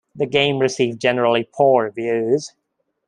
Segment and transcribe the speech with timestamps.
[0.15, 2.55] The game received generally poor reviews.